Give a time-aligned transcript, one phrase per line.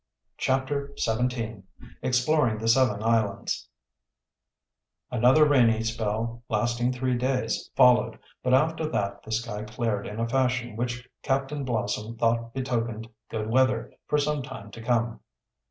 [0.39, 1.61] CHAPTER XVII
[2.01, 3.69] EXPLORING THE SEVEN ISLANDS
[5.11, 10.27] Another rainy spell, lasting three days, followed, but after that the sky cleared in a
[10.27, 15.19] fashion which Captain Blossom thought betokened good weather for some time to come.